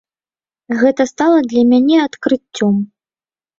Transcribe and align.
Гэта 0.79 1.07
стала 1.11 1.37
для 1.53 1.63
мяне 1.71 2.01
адкрыццём. 2.07 2.75